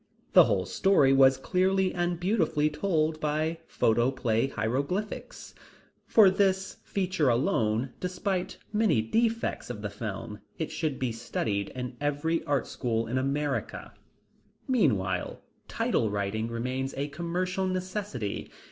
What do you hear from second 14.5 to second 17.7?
Meanwhile "Title writing" remains a commercial